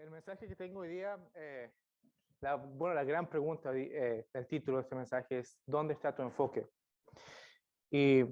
[0.00, 1.70] El mensaje que tengo hoy día, eh,
[2.40, 6.22] la, bueno, la gran pregunta eh, del título de este mensaje es, ¿dónde está tu
[6.22, 6.66] enfoque?
[7.90, 8.24] Y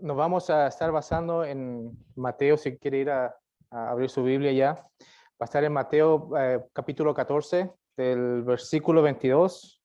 [0.00, 3.36] nos vamos a estar basando en Mateo, si quiere ir a,
[3.70, 4.72] abrir su Biblia ya.
[4.72, 9.82] Va a estar en Mateo eh, capítulo 14, del versículo 22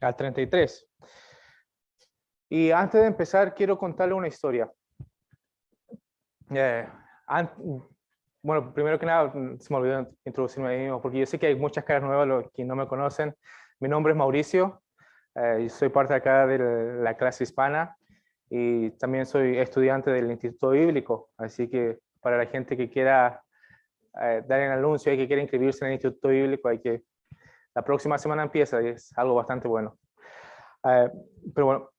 [0.00, 0.90] al 33.
[2.48, 4.68] Y antes de empezar, quiero contarle una historia.
[6.50, 6.88] Eh,
[8.42, 11.54] bueno, primero que nada, se me olvidó introducirme ahí mismo, porque yo sé que hay
[11.54, 13.34] muchas caras nuevas, los que no me conocen.
[13.78, 14.82] Mi nombre es Mauricio,
[15.34, 16.58] eh, soy parte acá de
[17.02, 17.96] la clase hispana
[18.50, 23.42] y también soy estudiante del Instituto Bíblico, así que para la gente que quiera
[24.20, 27.04] eh, dar el anuncio y que quiera inscribirse en el Instituto Bíblico, hay que,
[27.74, 29.96] la próxima semana empieza y es algo bastante bueno.
[30.84, 31.10] Eh,
[31.54, 31.90] pero bueno,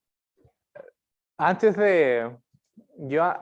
[1.38, 2.38] antes de,
[2.98, 3.34] yo,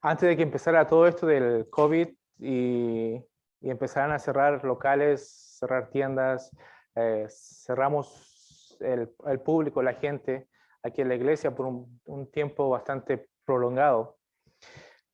[0.00, 3.24] antes de que empezara todo esto del COVID y,
[3.60, 6.54] empezaran a cerrar locales, cerrar tiendas,
[6.96, 10.48] eh, cerramos el, el público, la gente,
[10.84, 14.18] aquí en la iglesia por un, tiempo bastante prolongado.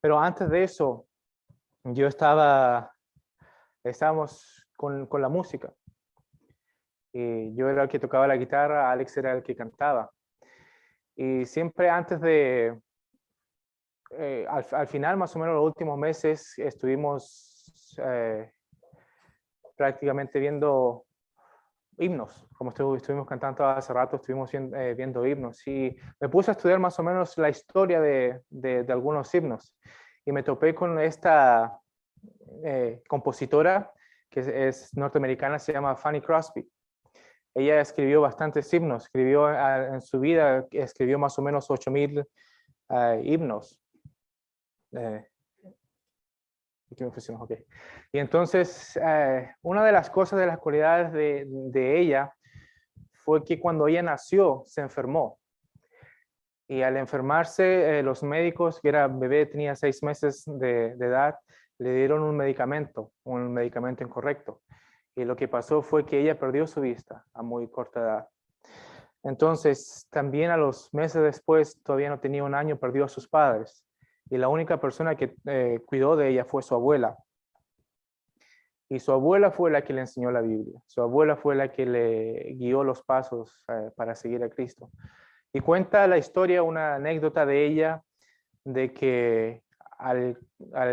[0.01, 1.07] Pero antes de eso,
[1.85, 2.93] yo estaba,
[3.85, 5.73] estábamos con, con la música.
[7.13, 10.11] Y yo era el que tocaba la guitarra, Alex era el que cantaba.
[11.15, 12.81] Y siempre antes de,
[14.11, 18.51] eh, al, final, más o menos los últimos meses, estuvimos eh,
[19.77, 21.05] prácticamente viendo
[21.97, 26.79] himnos, como estuvimos cantando hace rato, estuvimos eh, viendo himnos y me puse a estudiar
[26.79, 29.77] más o menos la historia de, algunos himnos
[30.25, 31.79] y me topé con esta
[33.09, 33.93] compositora
[34.31, 36.67] que es, norteamericana, se llama Fanny Crosby.
[37.55, 42.25] Ella escribió bastantes himnos, escribió ah, en su vida, escribió más o menos 8000
[42.89, 43.81] ah, himnos.
[44.93, 45.25] Eh,
[48.13, 52.35] y entonces, eh, una de las cosas, de las cualidades de, ella
[53.13, 55.39] fue que cuando ella nació, se enfermó.
[56.67, 61.37] Y al enfermarse, eh, los médicos, que era bebé, tenía seis meses de, edad,
[61.79, 64.61] le dieron un medicamento, un medicamento incorrecto.
[65.15, 68.29] Y lo que pasó fue que ella perdió su vista a muy corta edad.
[69.23, 73.85] Entonces, también a los meses después, todavía no tenía un año, perdió a sus padres
[74.31, 77.19] y la única persona que eh, cuidó de ella fue su abuela.
[78.89, 80.81] Y su abuela fue la que le enseñó la Biblia.
[80.87, 84.91] Su abuela fue la que le guió los pasos eh, para seguir a Cristo.
[85.53, 88.03] Y cuenta la historia, una anécdota de ella,
[88.65, 89.63] de que
[89.99, 90.39] al,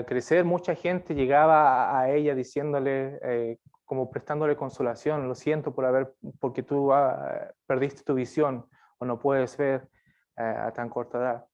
[0.07, 6.13] crecer mucha gente llegaba a, ella diciéndole, eh, como prestándole consolación, lo siento por haber,
[6.39, 8.65] porque tú ah, perdiste tu visión
[8.97, 9.87] o no puedes ver
[10.35, 11.45] a tan corta edad.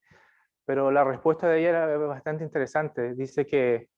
[0.66, 3.14] Pero la respuesta de ella era bastante interesante.
[3.16, 3.90] Dice que,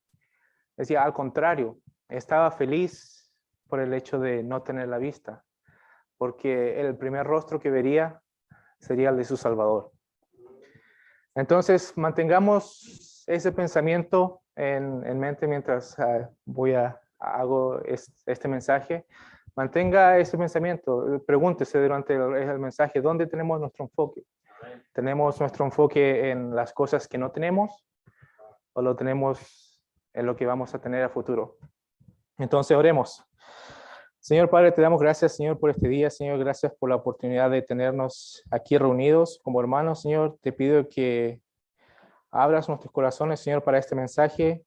[0.76, 1.78] decía, al contrario,
[2.10, 3.32] estaba feliz
[3.68, 5.44] por el hecho de no tener la vista,
[6.18, 8.22] porque el primer rostro que vería
[8.80, 9.92] sería el de su Salvador.
[11.36, 17.82] Entonces, mantengamos ese pensamiento en, mente mientras ah, voy a hago
[18.26, 19.06] este mensaje.
[19.56, 24.24] Mantenga ese pensamiento, pregúntese durante el mensaje, ¿dónde tenemos nuestro enfoque?
[24.94, 27.86] ¿Tenemos nuestro enfoque en las cosas que no tenemos
[28.74, 29.82] o lo tenemos
[30.14, 31.58] en lo que vamos a tener a futuro?
[32.38, 33.24] Entonces, oremos.
[34.20, 36.10] Señor Padre, te damos gracias, Señor, por este día.
[36.10, 40.02] Señor, gracias por la oportunidad de tenernos aquí reunidos como hermanos.
[40.02, 41.40] Señor, te pido que
[42.32, 44.66] abras nuestros corazones, Señor, para este mensaje,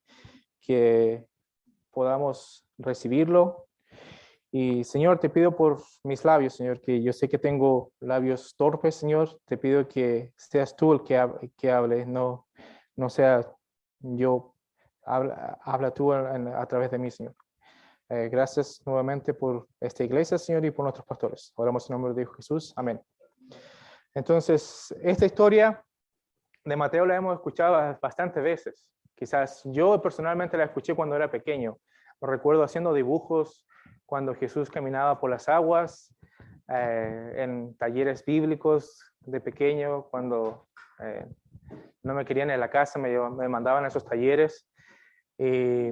[0.60, 1.26] que
[1.90, 3.67] podamos recibirlo
[4.50, 8.94] y Señor, te pido por mis labios, Señor, que yo sé que tengo labios torpes,
[8.94, 9.38] Señor.
[9.44, 12.46] Te pido que seas tú el que, que hable, no,
[12.96, 13.46] no sea
[14.00, 14.54] yo.
[15.04, 17.34] Habla, habla tú a, través de mí, Señor.
[18.08, 21.52] Eh, gracias nuevamente por esta iglesia, Señor, y por nuestros pastores.
[21.54, 22.72] Oramos en nombre de Jesús.
[22.76, 23.00] Amén.
[24.14, 25.84] Entonces, esta historia
[26.64, 28.86] de Mateo la hemos escuchado bastantes veces.
[29.14, 31.78] Quizás yo personalmente la escuché cuando era pequeño.
[32.20, 33.67] recuerdo haciendo dibujos
[34.08, 36.16] cuando Jesús caminaba por las aguas,
[36.66, 40.66] eh, en talleres bíblicos de pequeño, cuando
[41.00, 41.26] eh,
[42.02, 44.66] no me querían en la casa, me, me mandaban a esos talleres.
[45.36, 45.90] Y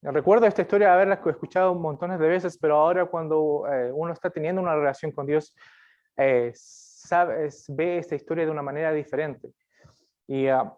[0.00, 4.62] recuerdo esta historia haberla escuchado montones de veces, pero ahora cuando eh, uno está teniendo
[4.62, 5.54] una relación con Dios,
[6.54, 9.52] sabe, ve esta historia de una manera diferente.
[10.26, 10.72] Y uh,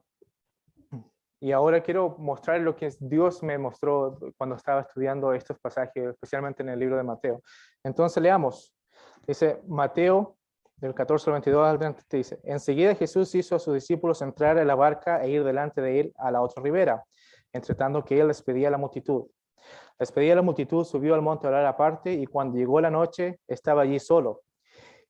[1.40, 6.62] y ahora quiero mostrar lo que Dios me mostró cuando estaba estudiando estos pasajes, especialmente
[6.62, 7.42] en el libro de Mateo.
[7.84, 8.74] Entonces leamos.
[9.26, 10.36] Dice Mateo
[10.76, 14.66] del 14 al 22 al 30, dice, enseguida Jesús hizo a sus discípulos entrar en
[14.66, 17.04] la barca e ir delante de él a la otra ribera,
[17.52, 19.26] entre tanto que él despedía a la multitud.
[19.98, 23.40] Despedía a la multitud, subió al monte a orar aparte y cuando llegó la noche
[23.46, 24.42] estaba allí solo.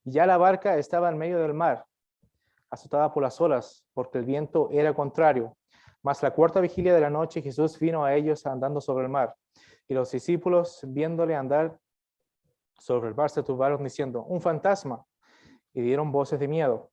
[0.05, 1.85] Ya la barca estaba en medio del mar,
[2.71, 5.57] azotada por las olas, porque el viento era contrario.
[6.07, 9.35] Mas la cuarta vigilia de la noche Jesús vino a ellos andando sobre el mar.
[9.89, 11.81] Y los discípulos, viéndole andar
[12.79, 15.05] sobre el mar, se turbaron diciendo, un fantasma.
[15.75, 16.93] Y dieron voces de miedo.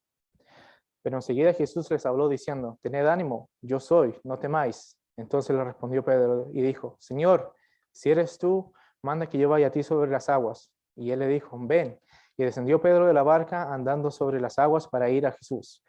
[1.03, 4.99] Pero enseguida Jesús les habló diciendo, tened ánimo, yo soy, no temáis.
[5.15, 7.53] Entonces le respondió Pedro y dijo, Señor,
[7.91, 8.73] si eres tú,
[9.03, 10.73] manda que yo vaya a ti sobre las aguas.
[10.95, 11.99] Y él le dijo, ven.
[12.35, 15.83] Y descendió Pedro de la barca andando sobre las aguas para ir a Jesús.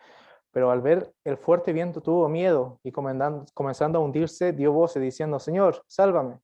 [0.54, 5.40] Pero al ver el fuerte viento tuvo miedo y comenzando a hundirse dio voces diciendo,
[5.40, 6.38] Señor, sálvame.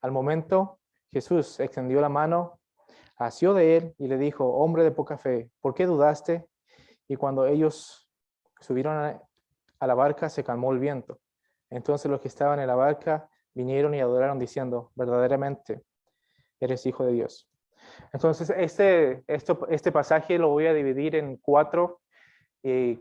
[0.00, 0.78] Al momento
[1.10, 2.58] Jesús extendió la mano,
[3.18, 6.46] asió de él y le dijo, hombre de poca fe, ¿por qué dudaste?
[7.06, 8.08] Y cuando ellos
[8.58, 9.20] subieron
[9.78, 11.20] a la barca se calmó el viento.
[11.68, 15.82] Entonces los que estaban en la barca vinieron y adoraron diciendo, verdaderamente
[16.58, 17.50] eres hijo de Dios.
[18.14, 22.00] Entonces, este, este pasaje lo voy a dividir en cuatro
[22.62, 22.98] y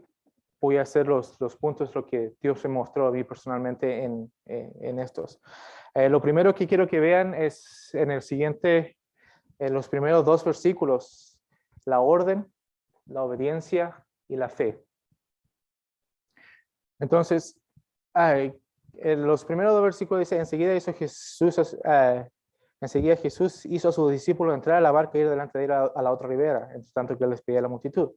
[0.62, 4.32] voy a hacer los, los puntos, lo que Dios me mostró a mí personalmente en,
[4.46, 5.42] eh, en estos.
[5.96, 8.98] Eh, lo primero que quiero que vean es en el siguiente,
[9.60, 11.42] en los primeros dos versículos,
[11.86, 12.46] la orden,
[13.08, 14.80] la obediencia y la fe.
[17.00, 17.60] Entonces,
[18.14, 22.24] en los primeros dos versículos dice, enseguida hizo Jesús, uh,
[22.80, 26.02] enseguida Jesús hizo a sus discípulos entrar a la barca y ir delante de a,
[26.02, 28.12] la otra ribera, entre tanto que él despedía a la multitud.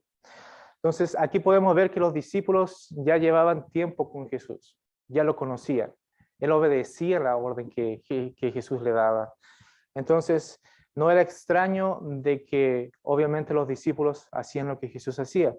[0.85, 4.77] Entonces, aquí podemos ver que los discípulos ya llevaban tiempo con Jesús,
[5.07, 5.91] ya lo conocían.
[6.37, 8.03] Él obedecía la orden que,
[8.37, 9.33] Jesús le daba.
[9.95, 10.61] Entonces,
[10.93, 15.55] no era extraño de que obviamente los discípulos hacían lo que Jesús hacía.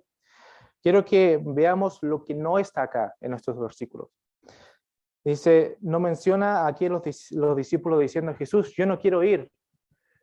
[0.80, 4.10] Quiero que veamos lo que no está acá en estos versículos.
[5.24, 7.02] Dice, no menciona aquí los,
[7.32, 9.50] los discípulos diciendo, Jesús, yo no quiero ir,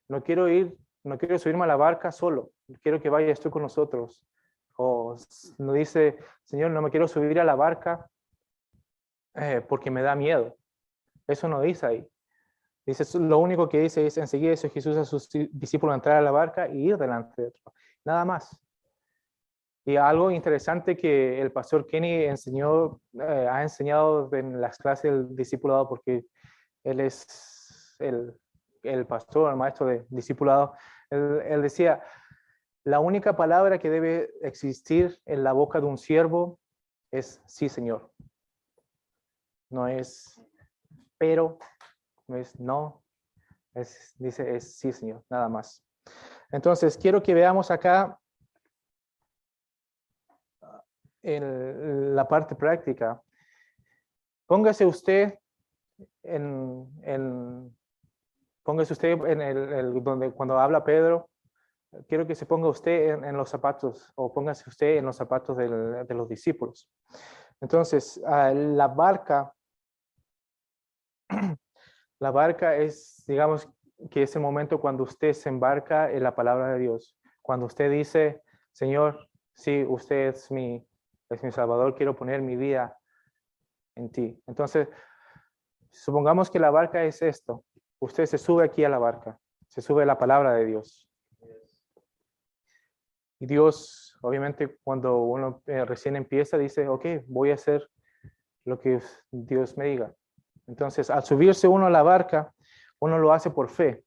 [0.08, 2.52] no quiero ir, no quiero subirme a la barca solo,
[2.82, 4.24] quiero que vayas tú con nosotros.
[4.84, 5.16] O
[5.60, 8.10] no dice, Señor, no me quiero subir a la barca
[9.36, 10.58] eh, porque me da miedo.
[11.28, 12.08] Eso no dice ahí.
[12.86, 16.32] Dice, lo único que dice es, enseguida hizo Jesús a sus discípulos entrar a la
[16.32, 17.74] barca y ir delante de otro.
[18.04, 18.60] Nada más.
[19.86, 25.36] Y algo interesante que el pastor Kenny enseñó, eh, ha enseñado en las clases del
[25.36, 26.26] discipulado, porque
[26.84, 28.34] él es el,
[28.84, 30.74] el pastor, el maestro de discipulado,
[31.10, 32.02] él, él, decía,
[32.84, 36.60] la única palabra que debe existir en la boca de un siervo
[37.12, 38.12] es sí, Señor.
[39.70, 40.42] No es
[41.18, 41.58] pero,
[42.28, 43.02] no es no,
[43.74, 45.82] es, dice es sí, Señor, nada más.
[46.52, 48.20] Entonces, quiero que veamos acá
[51.22, 53.24] en la parte práctica.
[54.46, 55.40] Póngase usted
[56.24, 57.74] en,
[58.64, 61.30] póngase usted en el, donde cuando habla Pedro,
[62.08, 66.14] quiero que se ponga usted en, los zapatos o póngase usted en los zapatos de
[66.14, 66.90] los discípulos.
[67.62, 69.54] Entonces, la barca,
[72.20, 73.70] la barca es, digamos,
[74.12, 77.18] que es el momento cuando usted se embarca en la palabra de Dios.
[77.42, 78.42] Cuando usted dice,
[78.72, 80.86] Señor, sí, usted es mi,
[81.30, 82.98] es mi Salvador, quiero poner mi vida
[83.96, 84.42] en ti.
[84.48, 84.90] Entonces,
[85.92, 87.64] supongamos que la barca es esto.
[88.00, 91.08] Usted se sube aquí a la barca, se sube la palabra de Dios.
[93.44, 97.90] Y Dios, obviamente, cuando uno eh, recién empieza, dice, ok, voy a hacer
[98.64, 100.14] lo que Dios me diga.
[100.66, 102.54] Entonces, al subirse uno a la barca,
[103.00, 104.06] uno lo hace por fe,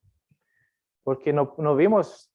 [1.05, 2.33] porque no, no vimos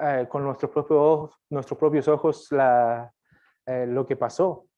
[0.00, 2.48] eh, con nuestros propios, nuestros propios ojos
[3.66, 4.68] lo que pasó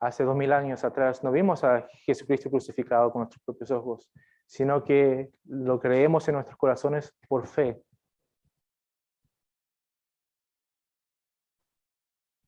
[0.00, 1.22] hace dos mil años atrás.
[1.22, 4.10] No vimos a Jesucristo crucificado con nuestros propios ojos,
[4.44, 7.80] sino que lo creemos en nuestros corazones por fe.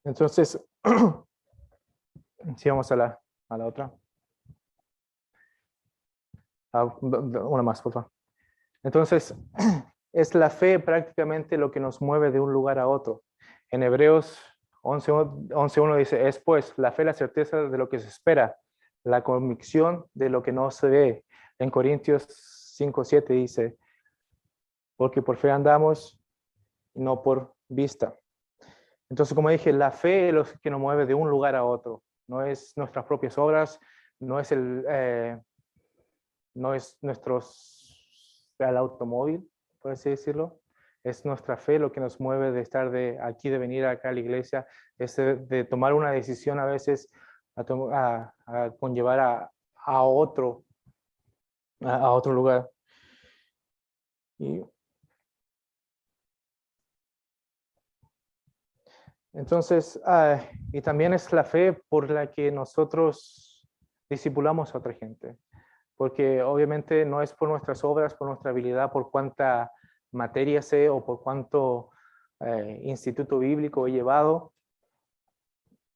[0.04, 0.60] Entonces,
[2.56, 3.92] si vamos a la, a la otra.
[6.72, 8.10] Ah, una más, por favor.
[8.82, 9.34] Entonces,
[10.12, 13.22] es la fe prácticamente lo que nos mueve de un lugar a otro.
[13.70, 14.40] En Hebreos
[14.82, 18.56] 11.1 dice, es pues la fe, la certeza de lo que se espera,
[19.04, 21.24] la convicción de lo que no se ve.
[21.58, 22.26] En Corintios
[22.78, 23.78] 5.7 dice,
[24.96, 26.20] porque por fe andamos
[26.94, 28.16] no por vista.
[29.12, 32.02] Entonces, como dije, la fe es lo que nos mueve de un lugar a otro.
[32.28, 33.78] No es nuestras propias obras,
[34.18, 35.38] no es el, eh,
[36.54, 38.02] no es nuestros,
[38.58, 39.46] el automóvil,
[39.82, 40.60] por así decirlo,
[41.04, 44.12] es nuestra fe lo que nos mueve de estar de aquí, de venir acá a
[44.12, 44.66] la iglesia,
[44.96, 47.12] es de, tomar una decisión a veces
[47.54, 48.32] a,
[48.80, 50.64] conllevar a, otro,
[51.82, 52.70] a, otro lugar.
[54.38, 54.64] Y
[59.34, 60.40] entonces, ah,
[60.72, 63.66] y también es la fe por la que nosotros
[64.10, 65.36] discipulamos a otra gente,
[65.96, 69.72] porque obviamente no es por nuestras obras, por nuestra habilidad, por cuánta
[70.10, 71.90] materia sé o por cuánto
[72.40, 74.52] eh, instituto bíblico he llevado,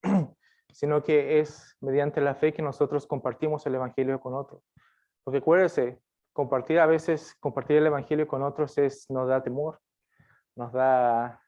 [0.73, 4.63] sino que es mediante la fe que nosotros compartimos el Evangelio con otros.
[5.25, 6.01] Porque acuérdense,
[6.33, 9.81] compartir a veces, compartir el Evangelio con otros es, nos da temor,
[10.55, 11.43] nos da,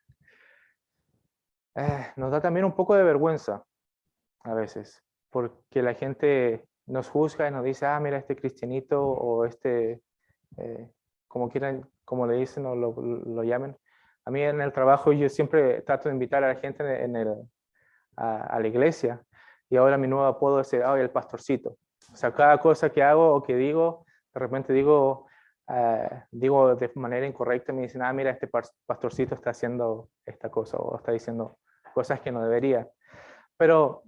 [1.79, 3.65] eh, nos da también un poco de vergüenza
[4.43, 9.45] a veces, porque la gente nos juzga y nos dice, ah, mira este cristianito o
[9.45, 10.03] este,
[10.57, 10.91] eh,
[11.29, 13.77] como quieran, como le dicen o lo, lo, llamen.
[14.25, 17.35] A mí en el trabajo yo siempre trato de invitar a la gente en el,
[18.17, 19.23] a, la iglesia
[19.71, 21.77] y ahora mi nuevo apodo es el pastorcito.
[22.13, 24.05] O sea, cada cosa que hago o que digo,
[24.35, 25.27] de repente digo,
[25.69, 28.49] uh, digo de manera incorrecta, me dicen, ah, mira, este
[28.87, 31.59] pastorcito está haciendo esta cosa o está diciendo
[31.99, 32.89] cosas que no debería.
[33.57, 34.03] Pero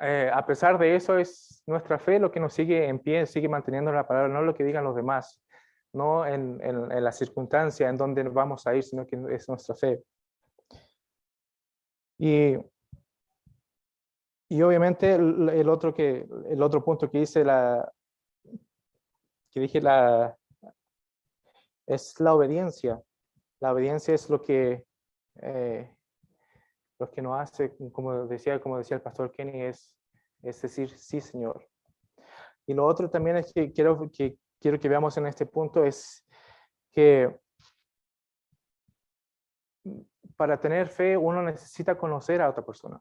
[0.00, 3.48] eh, a pesar de eso, es nuestra fe lo que nos sigue en pie, sigue
[3.48, 5.42] manteniendo la palabra, no lo que digan los demás,
[5.92, 9.74] no en, en, en la circunstancia en donde vamos a ir, sino que es nuestra
[9.74, 10.02] fe.
[12.18, 12.56] Y
[14.52, 17.88] y obviamente el, otro, que, el otro punto que hice, la,
[19.52, 20.36] que dije, la,
[21.86, 23.00] es la obediencia.
[23.60, 24.84] La obediencia es lo que,
[25.36, 25.94] eh,
[27.00, 29.96] lo que nos hace, como decía, como decía el pastor Kenny, es,
[30.42, 31.66] es decir, sí, Señor.
[32.66, 36.26] Y lo otro también es que quiero que, quiero que veamos en este punto es
[36.92, 37.40] que
[40.36, 43.00] para tener fe uno necesita conocer a otra persona.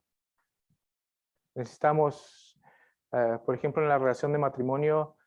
[1.56, 2.60] Necesitamos,
[3.12, 5.18] eh, por ejemplo, en la relación de matrimonio,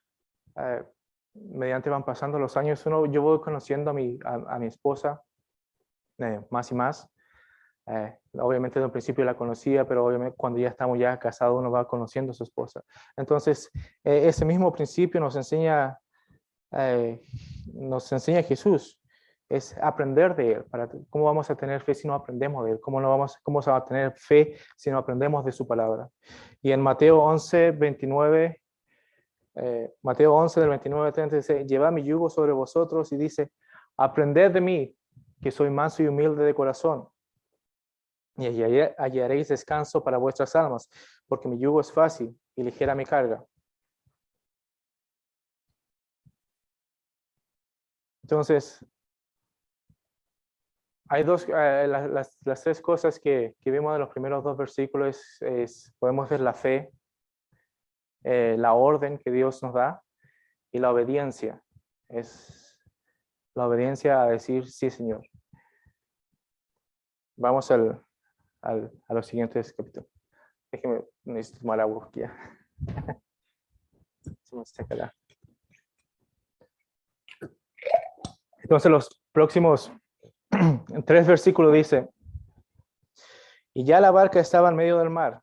[0.55, 0.83] eh,
[1.35, 5.23] mediante van pasando los años, uno, yo voy conociendo a mi, a, mi esposa
[6.17, 7.12] eh, más y más.
[7.85, 11.87] Obviamente desde un principio la conocía, pero obviamente cuando ya estamos ya casados uno va
[11.87, 12.81] conociendo a su esposa.
[13.17, 13.69] Entonces,
[14.03, 15.99] ese mismo principio nos enseña,
[17.73, 18.99] nos enseña Jesús
[19.53, 20.63] es aprender de Él.
[20.65, 22.79] Para, ¿Cómo vamos a tener fe si no aprendemos de Él?
[22.79, 26.09] ¿Cómo, no vamos, ¿Cómo vamos a tener fe si no aprendemos de su palabra?
[26.61, 28.61] Y en Mateo 11, 29,
[29.55, 33.51] eh, Mateo 11 del 29 al 30 dice, lleva mi yugo sobre vosotros y dice,
[33.95, 34.95] aprended de mí,
[35.39, 37.07] que soy manso y humilde de corazón,
[38.37, 38.47] y
[38.97, 40.89] hallaréis descanso para vuestras almas,
[41.27, 43.43] porque mi yugo es fácil y ligera mi carga.
[48.23, 48.83] Entonces,
[51.09, 55.21] hay dos, eh, las, las, tres cosas que, que, vimos en los primeros dos versículos,
[55.41, 56.91] es, podemos ver la fe,
[58.23, 60.01] eh, la orden que Dios nos da
[60.71, 61.61] y la obediencia.
[62.09, 62.77] Es
[63.53, 65.21] la obediencia a decir sí, Señor.
[67.35, 68.01] Vamos al,
[68.63, 70.09] al, a los siguientes capítulos.
[70.71, 72.21] Déjeme, necesito tomar agua aquí.
[78.63, 79.91] Entonces los próximos
[81.05, 82.09] tres versículos dice,
[83.73, 85.41] y ya la barca estaba en medio del mar,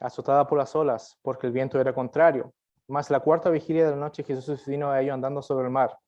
[0.00, 2.52] azotada por las olas, porque el viento era contrario.
[2.88, 5.98] Más la cuarta vigilia de la noche Jesús vino a ellos andando sobre el mar.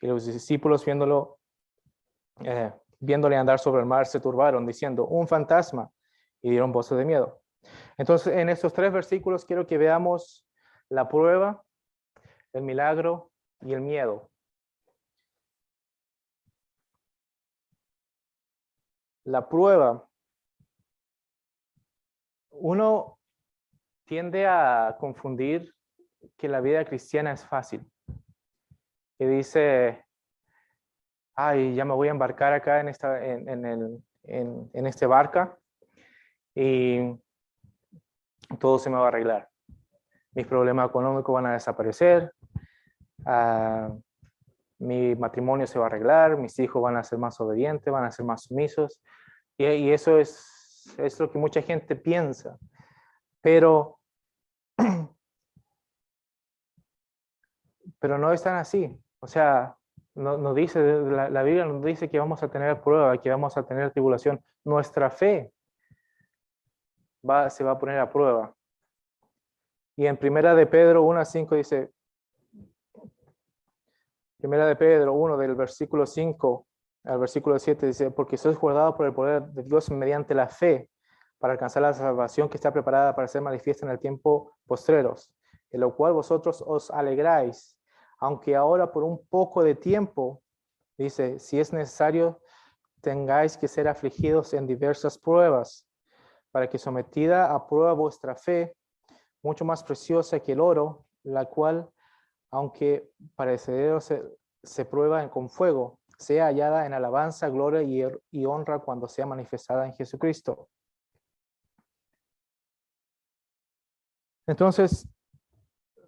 [0.00, 1.38] Y los discípulos viéndolo,
[2.44, 2.72] eh,
[3.02, 5.90] viéndole andar sobre el mar, se turbaron, diciendo, un fantasma,
[6.40, 7.40] y dieron voces de miedo.
[7.98, 10.46] Entonces, en estos tres versículos quiero que veamos
[10.88, 11.62] la prueba,
[12.52, 13.30] el milagro
[13.60, 14.32] y el miedo.
[19.24, 20.08] la prueba,
[22.50, 23.18] uno
[24.04, 25.74] tiende a confundir
[26.36, 27.84] que la vida cristiana es fácil.
[29.18, 30.04] Que dice,
[31.34, 35.56] ay, ya me voy a embarcar acá en, esta, en, el, en, este barca
[36.54, 37.00] y
[38.58, 39.48] todo se me va a arreglar.
[40.34, 42.32] Mis problemas económicos van a desaparecer,
[43.26, 43.90] ah,
[44.78, 48.10] mi matrimonio se va a arreglar, mis hijos van a ser más obedientes, van a
[48.10, 49.00] ser más sumisos.
[49.56, 52.58] Y, eso es, es lo que mucha gente piensa.
[53.40, 54.00] Pero,
[58.00, 58.98] pero no es tan así.
[59.20, 59.76] O sea,
[60.14, 63.62] no, dice, la, la, Biblia nos dice que vamos a tener prueba, que vamos a
[63.64, 64.42] tener tribulación.
[64.64, 65.52] Nuestra fe
[67.28, 68.54] va, se va a poner a prueba.
[69.96, 71.90] Y en primera de Pedro 1 a 5 dice,
[74.42, 76.66] Primera de Pedro 1 del versículo 5
[77.04, 80.90] al versículo 7 dice, porque sois guardados por el poder de Dios mediante la fe
[81.38, 85.32] para alcanzar la salvación que está preparada para ser manifiesta en el tiempo postreros,
[85.70, 87.78] en lo cual vosotros os alegráis,
[88.22, 90.42] aunque ahora por un poco de tiempo,
[90.98, 92.40] Dice, si es necesario,
[93.00, 95.84] tengáis que ser afligidos en diversas pruebas,
[96.52, 98.76] para que sometida a prueba vuestra fe,
[99.42, 101.90] mucho más preciosa que el oro, la cual,
[102.52, 104.22] aunque parecedero se,
[104.62, 109.86] se prueba con fuego, sea hallada en alabanza, gloria y, y honra cuando sea manifestada
[109.86, 110.68] en Jesucristo.
[114.46, 115.08] Entonces,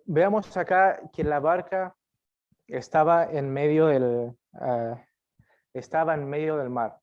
[0.05, 1.97] veamos acá que la barca
[2.69, 5.03] estaba en medio del, ah,
[5.73, 6.99] estaba en medio del mar.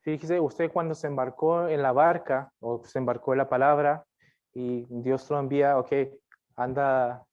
[0.00, 4.04] Fíjese, usted cuando se embarcó en la barca o se embarcó en la palabra
[4.54, 5.92] y Dios lo envía, ok,
[6.56, 7.24] anda,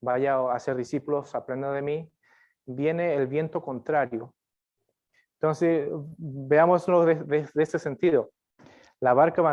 [0.00, 2.10] vaya a ser discípulos, aprenda de mí,
[2.66, 4.34] viene el viento contrario.
[5.34, 8.30] Entonces, veámoslo de, este sentido.
[9.00, 9.52] La barca va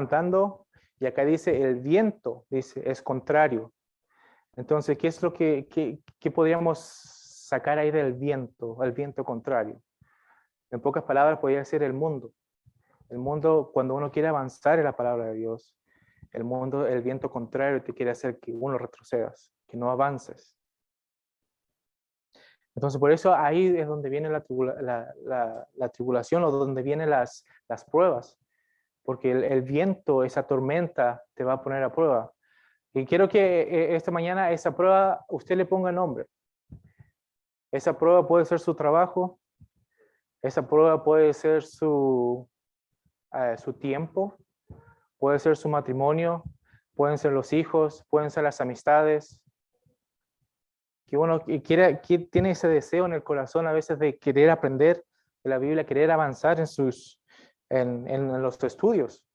[1.00, 3.72] y acá dice el viento, dice, es contrario.
[4.57, 9.81] Entonces, ¿qué es lo que, que, podríamos sacar ahí del viento, el viento contrario?
[10.71, 12.31] En pocas palabras, podría ser el mundo.
[13.09, 15.75] El mundo, cuando uno quiere avanzar en la palabra de Dios,
[16.31, 20.57] el mundo, el viento contrario te quiere hacer que uno retrocedas, que no avances.
[22.75, 27.45] Entonces, por eso ahí es donde viene la, tribulación o donde vienen las
[27.89, 28.38] pruebas,
[29.05, 32.33] porque el, viento, esa tormenta, te va a poner a prueba.
[32.95, 36.27] Y quiero que eh, esta mañana esa prueba usted le ponga nombre.
[37.69, 39.37] Esa prueba puede ser su trabajo,
[40.41, 42.47] esa prueba puede ser su,
[43.33, 44.37] eh, su tiempo,
[45.17, 46.43] puede ser su matrimonio,
[46.95, 49.41] pueden ser los hijos, pueden ser las amistades,
[51.05, 51.99] que uno quiere,
[52.31, 55.03] tiene ese deseo en el corazón a veces de querer aprender
[55.43, 57.21] de la Biblia, querer avanzar en, sus,
[57.69, 59.25] en, en los estudios.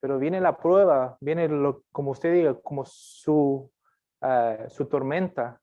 [0.00, 3.70] Pero viene la prueba, viene, lo, como usted diga, como su,
[4.20, 5.60] uh, su tormenta,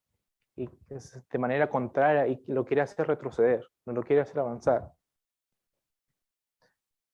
[0.56, 4.92] y es de manera contraria, y lo quiere hacer retroceder, no lo quiere hacer avanzar.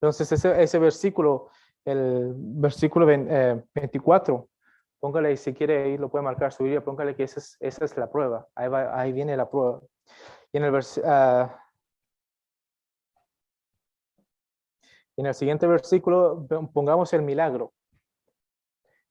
[0.01, 1.49] Entonces, ese, ese versículo,
[1.85, 4.49] el versículo 24,
[4.99, 7.95] Póngale, si quiere ir, lo puede marcar su vida, póngale que esa es, esa es
[7.97, 8.47] la prueba.
[8.53, 9.79] Ahí, va, ahí viene la prueba.
[10.51, 11.49] Y en el, uh,
[15.19, 17.73] en el siguiente versículo pongamos el milagro.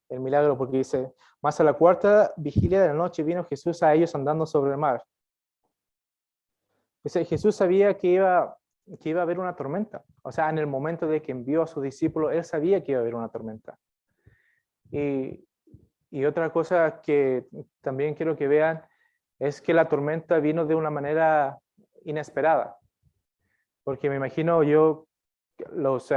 [0.08, 3.92] El milagro, porque dice, más a la cuarta vigilia de la noche vino Jesús a
[3.92, 5.04] ellos andando sobre el mar.
[7.04, 8.56] Dice, Jesús sabía que iba,
[9.00, 10.02] que iba a haber una tormenta.
[10.22, 13.00] O sea, en el momento de que envió a sus discípulos, él sabía que iba
[13.00, 13.78] a haber una tormenta.
[14.90, 15.46] Y,
[16.10, 17.46] y otra cosa que
[17.82, 18.82] también quiero que vean
[19.38, 21.58] es que la tormenta vino de una manera
[22.04, 22.78] inesperada.
[23.84, 25.07] Porque me imagino yo,
[25.72, 26.12] los,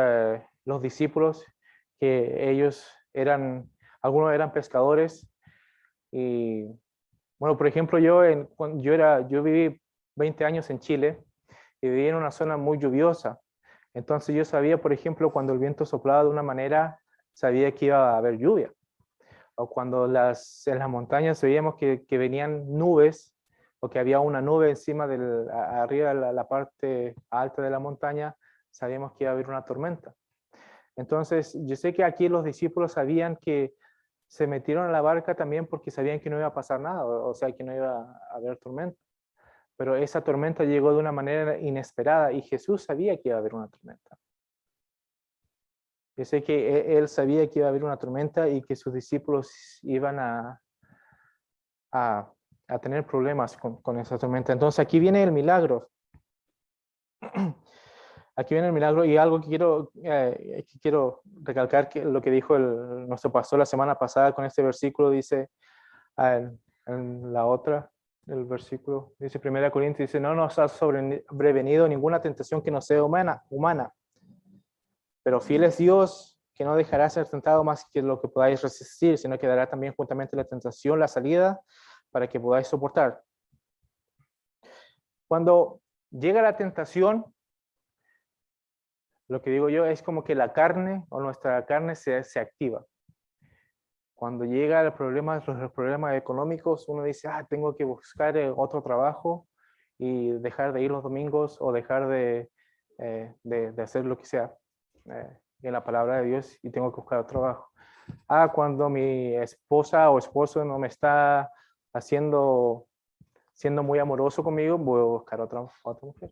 [0.65, 1.45] los discípulos,
[1.99, 3.69] que ellos eran,
[4.01, 5.27] algunos eran pescadores.
[6.11, 6.65] Y
[7.39, 8.49] bueno, por ejemplo, yo, en,
[8.81, 9.81] yo, era, yo viví
[10.15, 11.23] 20 años en Chile
[11.81, 13.39] y viví en una zona muy lluviosa.
[13.93, 16.99] Entonces yo sabía, por ejemplo, cuando el viento soplaba de una manera,
[17.33, 18.71] sabía que iba a haber lluvia
[19.55, 23.33] o cuando las, en las montañas veíamos que, que venían nubes
[23.79, 28.35] o que había una nube encima del, arriba la, parte alta de la montaña,
[28.71, 30.13] sabíamos que iba a haber una tormenta.
[30.95, 33.73] Entonces, yo sé que aquí los discípulos sabían que
[34.27, 37.33] se metieron a la barca también porque sabían que no iba a pasar nada, o
[37.33, 38.97] sea, que no iba a haber tormenta.
[39.77, 43.55] Pero esa tormenta llegó de una manera inesperada y Jesús sabía que iba a haber
[43.55, 44.17] una tormenta.
[46.17, 48.93] Yo sé que e, él sabía que iba a haber una tormenta y que sus
[48.93, 50.61] discípulos iban a,
[51.91, 52.31] a,
[52.81, 54.53] tener problemas con, esa tormenta.
[54.53, 55.89] Entonces aquí viene el milagro.
[58.41, 62.55] Aquí viene el milagro y algo que quiero, eh, quiero recalcar que lo que dijo
[62.55, 65.49] el, nuestro pastor la semana pasada con este versículo, dice
[66.17, 67.91] en, la otra,
[68.27, 73.03] el versículo, dice 1 Corintios, dice, no nos ha sobrevenido ninguna tentación que no sea
[73.03, 73.93] humana, humana
[75.23, 79.17] pero fiel es Dios, que no dejará ser tentado más que lo que podáis resistir,
[79.17, 81.61] sino que dará también juntamente la tentación, la salida,
[82.11, 83.23] para que podáis soportar.
[85.27, 87.25] Cuando llega la tentación,
[89.31, 92.85] lo que digo yo es como que la carne o nuestra carne se, se activa.
[94.13, 98.83] Cuando llega el problema, los problemas económicos, uno dice, ah, tengo que buscar eh, otro
[98.83, 99.47] trabajo
[99.97, 102.51] y dejar de ir los domingos o dejar de,
[102.97, 104.53] eh, de, de hacer lo que sea
[105.05, 107.71] eh, en la palabra de Dios y tengo que buscar trabajo.
[108.27, 111.49] Ah, cuando mi esposa o esposo no me está
[111.93, 112.85] haciendo,
[113.53, 116.31] siendo muy amoroso conmigo, voy a buscar otra, otra mujer.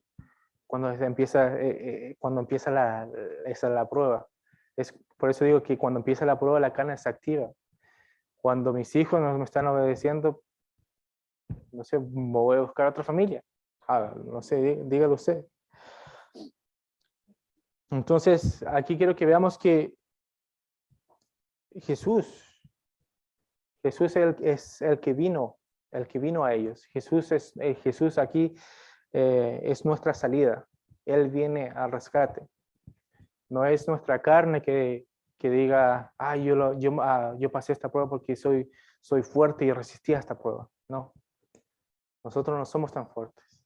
[0.69, 3.10] Cuando empieza, eh, eh, cuando empieza la,
[3.47, 4.27] esa la prueba.
[4.77, 7.51] Es, por eso digo que cuando empieza la prueba, la carne se activa.
[8.38, 10.43] Cuando mis hijos no me están obedeciendo,
[11.71, 13.43] no sé, voy a buscar otra familia.
[13.88, 15.43] Ah, no sé, dígalo usted.
[17.89, 19.95] Entonces, aquí quiero que veamos que
[21.82, 22.62] Jesús,
[23.82, 25.58] Jesús es el, que vino,
[25.89, 26.86] el que vino a ellos.
[26.93, 28.53] Jesús es eh, Jesús aquí
[29.13, 30.67] eh, es nuestra salida.
[31.06, 32.48] Él viene al rescate.
[33.50, 35.08] No es nuestra carne que,
[35.41, 38.69] diga, ah, yo, lo, yo, ah, yo pasé esta prueba porque soy,
[39.02, 40.69] soy fuerte y resistí a esta prueba.
[40.88, 41.13] No,
[42.24, 43.60] nosotros no somos tan fuertes.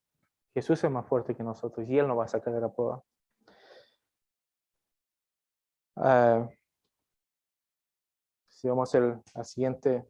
[0.54, 3.04] Jesús es más fuerte que nosotros y Él nos va a sacar de la prueba.
[5.96, 6.48] Uh,
[8.50, 10.08] si vamos al siguiente,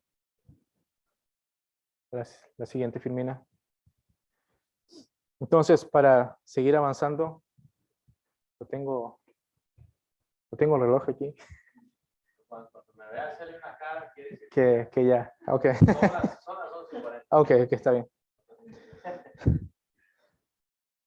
[2.11, 3.43] la, la, siguiente filmina.
[5.43, 7.43] Entonces, para seguir avanzando,
[8.61, 9.19] lo tengo,
[10.49, 11.35] lo tengo el reloj aquí.
[12.47, 15.65] Cuando me salir una cara, quiere decir que, que ya, ok.
[15.75, 18.09] Son las, son las ok, ok, está bien.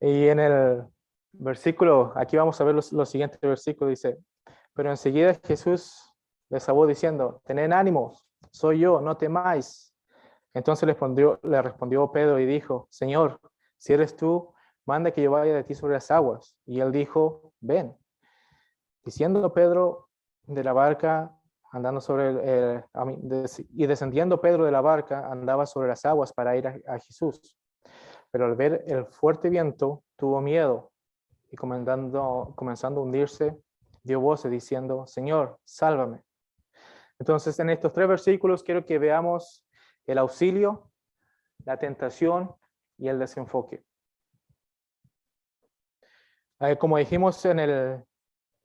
[0.00, 0.84] Y en el
[1.32, 4.18] versículo, aquí vamos a ver los, los siguientes versículos, dice,
[4.74, 6.14] pero enseguida Jesús
[6.50, 8.12] les habló diciendo, tened ánimo,
[8.50, 9.96] soy yo, no temáis.
[10.52, 13.40] Entonces le respondió, le respondió Pedro y dijo, Señor,
[13.78, 16.56] si eres tú, manda que yo vaya de ti sobre las aguas.
[16.64, 17.96] Y él dijo, ven.
[19.04, 20.08] Diciendo Pedro
[20.44, 21.36] de la barca,
[21.72, 22.84] andando sobre el,
[23.70, 27.58] y descendiendo Pedro de la barca, andaba sobre las aguas para ir a, Jesús.
[28.30, 30.92] Pero al ver el fuerte viento, tuvo miedo
[31.50, 33.56] y comenzando, comenzando a hundirse,
[34.02, 36.22] dio voces diciendo, Señor, sálvame.
[37.18, 39.64] Entonces, en estos tres versículos quiero que veamos
[40.06, 40.90] el auxilio,
[41.64, 42.54] la tentación
[42.98, 43.84] y el desenfoque.
[46.60, 48.04] Eh, como dijimos en el,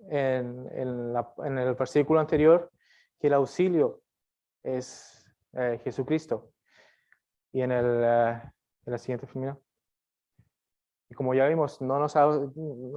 [0.09, 2.71] en, el versículo anterior,
[3.19, 4.01] que el auxilio
[4.63, 6.51] es eh, Jesucristo.
[7.53, 8.41] Y en, el, eh,
[8.85, 9.57] en la siguiente filmina.
[11.09, 12.25] Y como ya vimos, no nos ha,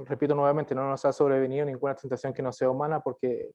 [0.05, 3.51] repito nuevamente, no nos ha sobrevenido ninguna tentación que no sea humana, porque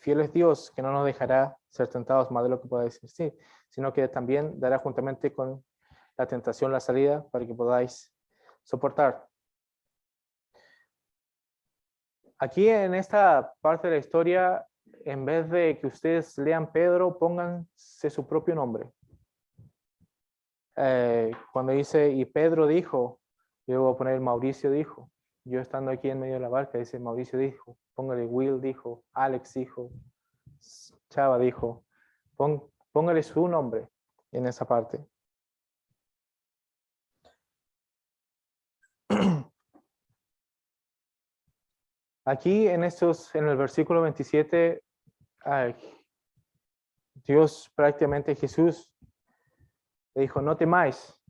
[0.00, 3.32] fiel es Dios que no nos dejará ser tentados más de lo que pueda sí,
[3.70, 5.64] sino que también dará juntamente con
[6.16, 8.12] la tentación la salida para que podáis
[8.62, 9.26] soportar.
[12.38, 14.66] Aquí en esta parte de la historia,
[15.04, 18.90] en vez de que ustedes lean Pedro, pónganse su propio nombre.
[20.76, 23.20] Eh, cuando dice, y Pedro dijo,
[23.66, 25.10] yo voy a poner Mauricio dijo.
[25.44, 27.76] Yo estando aquí en medio de la barca, dice Mauricio dijo.
[27.94, 29.04] Póngale Will dijo.
[29.12, 29.90] Alex dijo.
[31.10, 31.84] Chava dijo.
[32.92, 33.88] póngale su nombre
[34.32, 35.04] en esa parte.
[42.26, 44.82] Aquí en estos, en el versículo 27,
[47.26, 48.90] Dios prácticamente Jesús
[50.14, 51.20] le dijo, no temáis,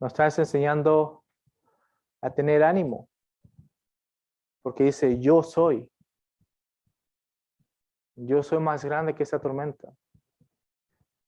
[0.00, 1.24] nos estás enseñando
[2.20, 3.08] a tener ánimo.
[4.62, 5.90] Porque dice, yo soy.
[8.16, 9.92] Yo soy más grande que esa tormenta.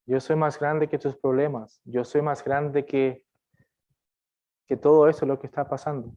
[0.07, 1.81] Yo soy más grande que tus problemas.
[1.85, 3.24] Yo soy más grande que,
[4.66, 6.14] que todo eso lo que está pasando.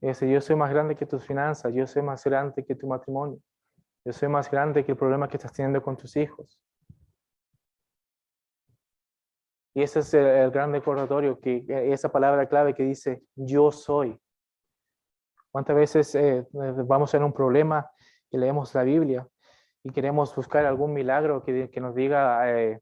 [0.00, 1.74] Dice, yo soy más grande que tus finanzas.
[1.74, 3.38] Yo soy más grande que tu matrimonio.
[4.04, 6.58] Yo soy más grande que el problema que estás teniendo con tus hijos.
[9.74, 14.18] Y ese es el, gran recordatorio, que esa palabra clave que dice, yo soy.
[15.52, 17.90] ¿Cuántas veces eh, vamos en un problema
[18.30, 19.28] y leemos la Biblia
[19.82, 22.80] y queremos buscar algún milagro que, que nos diga eh,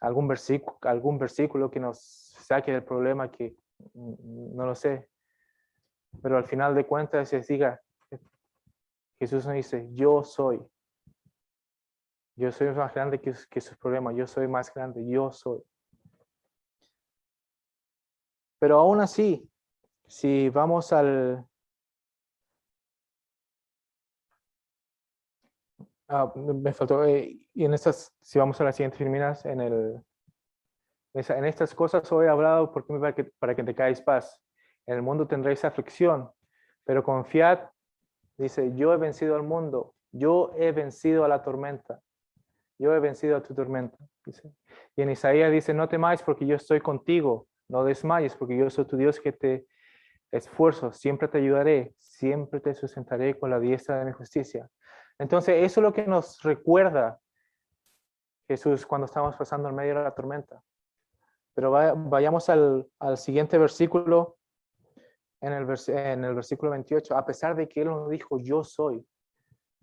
[0.00, 1.98] algún, versículo, algún versículo que nos
[2.38, 3.56] saque del problema que
[3.94, 5.08] mm, no lo sé?
[6.22, 7.80] Pero al final de cuentas se diga,
[9.20, 10.60] Jesús nos dice, yo soy.
[12.36, 15.60] Yo soy más grande que, que sus problemas, yo soy más grande, yo soy.
[18.60, 19.50] Pero aún así,
[20.06, 21.44] si vamos al...
[26.08, 30.04] Ah, me faltó, eh, y en estas, si vamos a las siguientes filminas, en el...
[31.14, 34.40] En estas cosas hoy he hablado porque para que, para que te caes paz.
[34.88, 36.30] En el mundo tendréis aflicción,
[36.84, 37.60] pero confiad,
[38.38, 42.00] dice, yo he vencido al mundo, yo he vencido a la tormenta,
[42.78, 43.98] yo he vencido a tu tormenta.
[44.24, 44.50] Dice.
[44.96, 48.86] Y en Isaías dice, no temáis porque yo estoy contigo, no desmayes porque yo soy
[48.86, 49.66] tu Dios que te
[50.32, 54.70] esfuerzo, siempre te ayudaré, siempre te sustentaré con la diestra de mi justicia.
[55.18, 57.20] Entonces, eso es lo que nos recuerda
[58.48, 60.62] Jesús cuando estamos pasando en medio de la tormenta.
[61.54, 64.37] Pero vayamos al, siguiente versículo,
[65.40, 67.16] en el, en el versículo 28.
[67.16, 69.04] A pesar de que Él nos dijo, yo soy.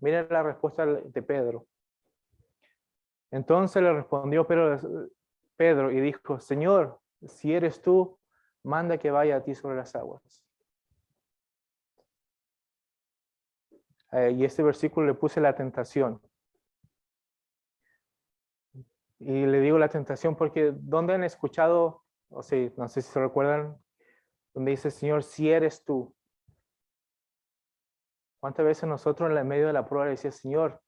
[0.00, 1.66] Miren la respuesta de Pedro.
[3.30, 5.08] Entonces le respondió Pedro,
[5.56, 8.18] Pedro y dijo, Señor, si eres tú,
[8.62, 10.44] manda que vaya a ti sobre las aguas.
[14.12, 16.20] Eh, y este versículo le puse la tentación.
[19.18, 23.20] Y le digo la tentación porque ¿dónde han escuchado, o sea, no sé si se
[23.20, 23.76] recuerdan,
[24.56, 26.14] donde dice, Señor, si eres tú?
[28.40, 30.80] ¿Cuántas veces nosotros en el medio de la prueba le Señor,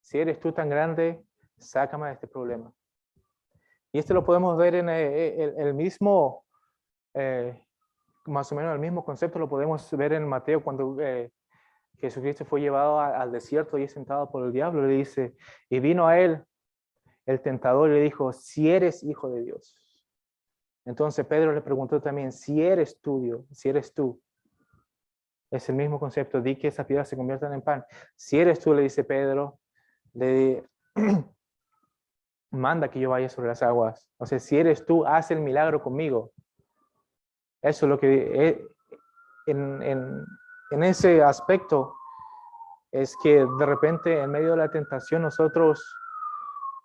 [0.00, 1.22] si eres tú tan grande,
[1.58, 2.72] sácame de este problema?
[3.92, 6.46] Y esto lo podemos ver en eh, eh, el, mismo,
[8.24, 10.96] más o menos el mismo concepto, lo podemos ver en Mateo cuando
[11.98, 14.86] Jesucristo fue llevado al desierto y es sentado por el diablo.
[14.86, 15.36] Le dice,
[15.68, 16.42] y vino a él
[17.26, 19.81] el tentador y le dijo, si eres hijo de Dios.
[20.84, 24.20] Entonces Pedro le preguntó también, si eres tú si eres tú.
[25.50, 27.84] Es el mismo concepto, di que esas piedras se conviertan en pan.
[28.16, 29.58] Si eres tú, le dice Pedro,
[30.14, 30.66] le
[32.50, 34.08] manda que yo vaya sobre las aguas.
[34.16, 36.32] O sea, si eres tú, haz el milagro conmigo.
[37.60, 38.66] Eso es lo que eh,
[39.46, 41.94] en, en ese aspecto
[42.90, 45.94] es que de repente en medio de la tentación nosotros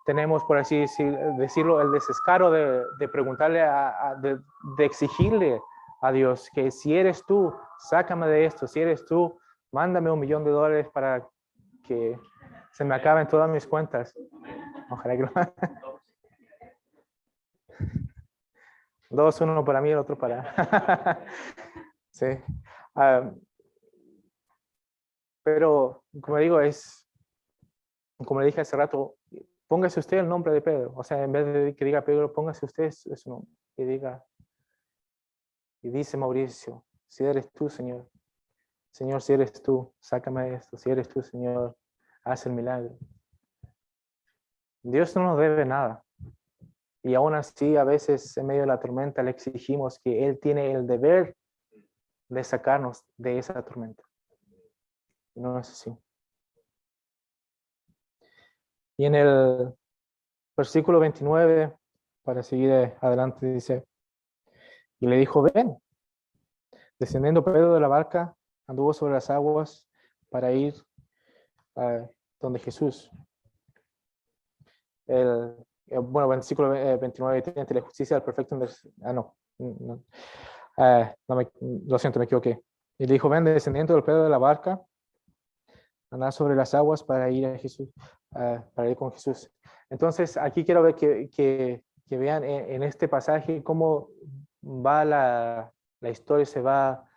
[0.08, 0.86] tenemos, por así
[1.36, 4.40] decirlo, el desescaro de, preguntarle, a, de,
[4.78, 5.60] exigirle
[6.00, 9.38] a Dios que si eres tú, sácame de esto, si eres tú,
[9.70, 11.28] mándame un millón de dólares para
[11.84, 12.18] que
[12.70, 14.14] se me acaben todas mis cuentas.
[14.88, 15.28] Ojalá que.
[19.10, 21.20] Dos, uno para mí, el otro para...
[22.12, 22.28] sí.
[25.42, 27.06] Pero, como digo, es,
[28.24, 29.17] como le dije hace rato,
[29.68, 30.92] póngase usted el nombre de Pedro.
[30.96, 33.50] O sea, en vez de que diga Pedro, póngase usted su nombre.
[33.76, 34.24] Y diga,
[35.82, 38.08] y dice Mauricio, si eres tú, Señor.
[38.90, 40.76] Señor, si eres tú, sácame esto.
[40.76, 41.76] Si eres tú, Señor,
[42.24, 42.98] haz el milagro.
[44.82, 46.02] Dios no nos debe nada.
[47.04, 50.72] Y aún así, a veces en medio de la tormenta le exigimos que Él tiene
[50.72, 51.36] el deber
[52.28, 54.08] de sacarnos de esa tormenta
[55.38, 55.96] no es así.
[58.98, 59.74] Y en el
[60.56, 61.72] versículo 29,
[62.24, 63.84] para seguir adelante, dice,
[65.00, 65.78] y le dijo, ven.
[66.98, 68.34] Descendiendo Pedro de la barca,
[68.66, 69.88] anduvo sobre las aguas
[70.28, 70.74] para ir
[72.40, 73.08] donde Jesús.
[75.06, 75.54] El,
[75.86, 78.58] eh, bueno, versículo 29, eh, tiene la justicia del perfecto.
[79.02, 80.02] Ah, no, no,
[80.76, 81.48] ah, no me,
[81.86, 82.60] lo siento, me equivoqué.
[82.98, 84.80] Y le dijo, ven, descendiendo del Pedro de la barca,
[86.10, 87.88] andar sobre las aguas para ir a Jesús,
[88.30, 89.50] para ir con Jesús.
[89.90, 91.82] Entonces, aquí quiero ver que, que,
[92.16, 94.08] vean en, este pasaje cómo
[94.64, 97.08] va la, la historia, se va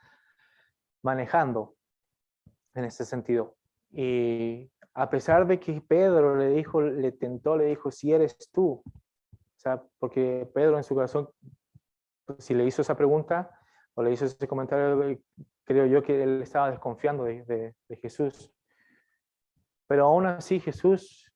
[1.04, 1.76] manejando
[2.74, 3.56] en este sentido.
[3.92, 8.82] Y a pesar de que Pedro le dijo, le tentó, le dijo, si eres tú,
[8.84, 11.30] o sea, porque Pedro en su corazón,
[12.40, 13.52] si le hizo esa pregunta
[13.94, 15.20] o le hizo ese comentario,
[15.66, 18.52] creo yo que él estaba desconfiando de, de, de Jesús.
[19.92, 21.34] Pero aún así Jesús,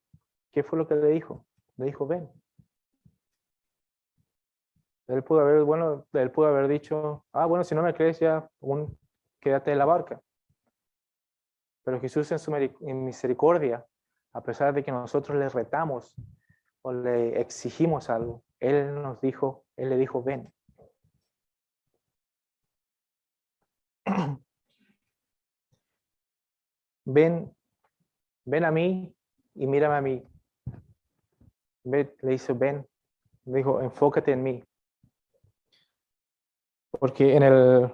[0.54, 1.46] ¿qué fue lo que le dijo?
[1.76, 2.32] Le dijo, ven.
[5.08, 8.50] Él pudo haber, bueno, él pudo haber dicho, ah, bueno, si no me crees ya,
[8.62, 8.98] un,
[9.42, 10.22] quédate en la barca.
[11.84, 13.86] Pero Jesús en su misericordia,
[14.32, 16.16] a pesar de que nosotros le retamos
[16.82, 20.50] o le exigimos algo, Él nos dijo, Él le dijo, ven.
[27.04, 27.55] Ven
[28.46, 29.14] ven a mí
[29.56, 30.28] y mírame a mí.
[31.84, 32.88] le dice, ven,
[33.46, 34.64] le dijo, enfócate en mí.
[37.00, 37.94] Porque en el,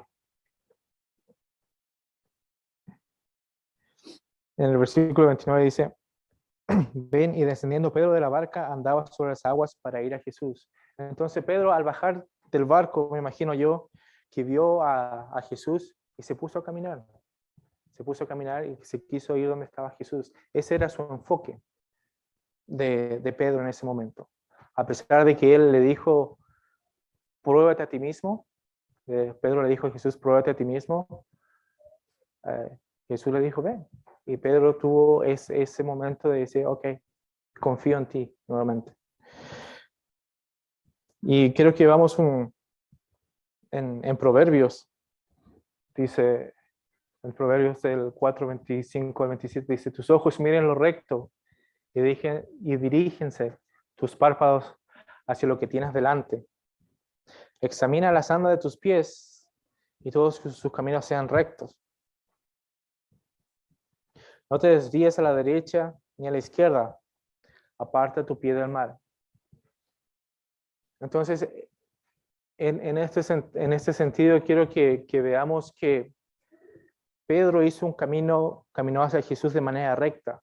[4.58, 5.96] en el versículo 29 dice,
[6.94, 10.70] ven y descendiendo Pedro de la barca andaba sobre las aguas para ir a Jesús.
[10.98, 13.90] Entonces Pedro al bajar del barco, me imagino yo,
[14.30, 17.04] que vio a, a Jesús y se puso a caminar
[18.02, 20.34] se puso a caminar y se quiso ir donde estaba Jesús.
[20.52, 21.62] Ese era su enfoque
[22.66, 24.28] de, Pedro en ese momento.
[24.74, 26.40] A pesar de que él le dijo,
[27.44, 28.48] pruébate a ti mismo,
[29.06, 31.28] eh, Pedro le dijo a Jesús, pruébate a ti mismo,
[32.44, 32.76] eh,
[33.08, 33.88] Jesús le dijo, ven.
[34.26, 36.88] Y Pedro tuvo ese, momento de decir, ok,
[37.60, 38.96] confío en ti nuevamente.
[41.22, 42.52] Y creo que vamos un,
[43.70, 44.90] en Proverbios,
[45.94, 46.56] dice
[47.24, 51.32] el Proverbios del 4, 25 al 27 dice, tus ojos miren lo recto
[51.94, 53.58] y, dirígense
[53.96, 54.76] tus párpados
[55.28, 56.46] hacia lo que tienes delante.
[57.60, 59.48] Examina la sanda de tus pies
[60.00, 61.78] y todos sus caminos sean rectos.
[64.50, 66.98] No te desvíes a la derecha ni a la izquierda.
[67.78, 68.98] Aparta tu pie del mar.
[71.00, 71.48] Entonces,
[72.58, 73.22] en, este,
[73.56, 76.12] en este sentido quiero que veamos que
[77.32, 80.42] Pedro hizo un camino, caminó hacia Jesús de manera recta.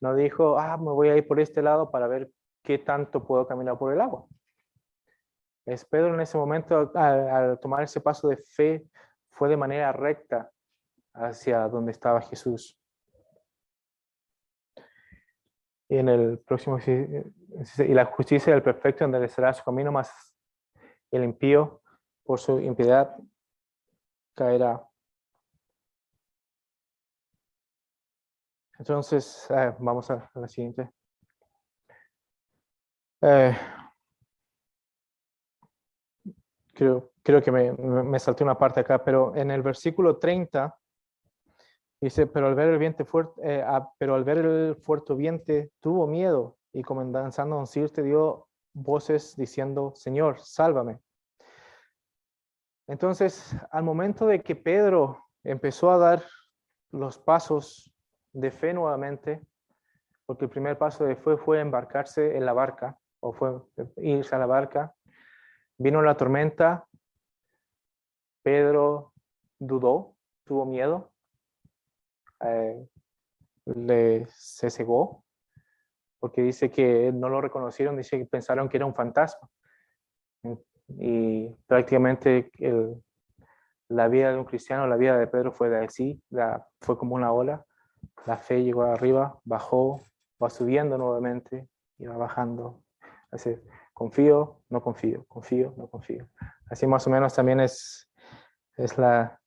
[0.00, 2.30] No dijo, ah, me voy a ir por este lado para ver
[2.62, 4.24] qué tanto puedo caminar por el agua.
[5.66, 8.86] Es Pedro en ese momento, al, tomar ese paso de fe,
[9.32, 10.48] fue de manera recta
[11.12, 12.80] hacia donde estaba Jesús.
[15.88, 20.36] Y en el próximo, y la justicia del perfecto enderecerá su camino, más
[21.10, 21.82] el impío
[22.22, 23.16] por su impiedad
[24.36, 24.85] caerá.
[28.78, 30.90] Entonces, eh, vamos a, la siguiente.
[33.22, 33.56] Eh,
[36.74, 40.78] creo, creo que me, me, salté una parte acá, pero en el versículo 30
[42.00, 43.64] dice, pero al ver el viento fuerte, eh,
[43.98, 49.92] pero al ver el fuerte viento tuvo miedo y comenzando a te dio voces diciendo,
[49.94, 51.00] Señor, sálvame.
[52.86, 56.22] Entonces, al momento de que Pedro empezó a dar
[56.90, 57.90] los pasos
[58.36, 59.40] de fe nuevamente,
[60.26, 63.62] porque el primer paso de fe fue embarcarse en la barca, o fue
[63.96, 64.94] irse a la barca.
[65.78, 66.86] Vino la tormenta,
[68.42, 69.14] Pedro
[69.58, 71.10] dudó, tuvo miedo,
[72.40, 72.86] eh,
[73.64, 75.24] le, se cegó,
[76.20, 79.48] porque dice que no lo reconocieron, dice que pensaron que era un fantasma.
[80.88, 82.50] Y prácticamente
[83.88, 86.22] la vida de un cristiano, la vida de Pedro fue de así,
[86.80, 87.64] fue como una ola
[88.26, 90.00] la fe llegó arriba, bajó,
[90.42, 92.82] va subiendo nuevamente y va bajando.
[93.30, 93.56] Así,
[93.92, 96.28] confío, no confío, confío, no confío.
[96.70, 98.10] Así más o menos también es,
[98.76, 99.40] es la,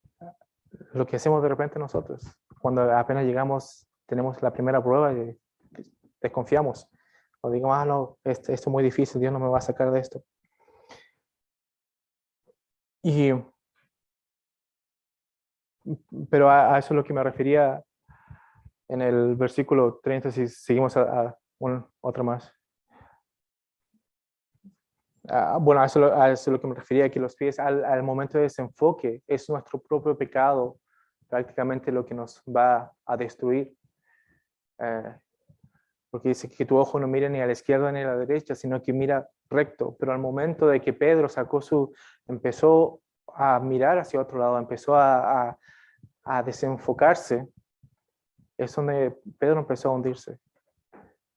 [0.94, 2.24] lo que hacemos de repente nosotros.
[2.62, 5.38] Cuando apenas llegamos, tenemos la primera prueba y
[6.22, 6.90] desconfiamos.
[7.42, 10.00] O digo, ah, no, esto, es muy difícil, Dios no me va a sacar de
[10.00, 10.24] esto.
[13.02, 13.32] Y,
[16.30, 17.84] pero a eso es lo que me refería
[18.90, 21.38] en el versículo 30, si seguimos a,
[22.02, 22.52] otra más.
[25.28, 29.22] Ah, bueno, eso, es lo que me refería, que los pies al, momento de desenfoque
[29.28, 30.78] es nuestro propio pecado
[31.28, 33.72] prácticamente lo que nos va a destruir.
[34.80, 35.16] Eh,
[36.10, 38.56] porque dice que tu ojo no mira ni a la izquierda ni a la derecha,
[38.56, 39.96] sino que mira recto.
[40.00, 41.94] Pero al momento de que Pedro sacó su,
[42.28, 45.56] empezó a mirar hacia otro lado, empezó a,
[46.24, 47.48] a desenfocarse,
[48.60, 50.38] es donde Pedro empezó a hundirse.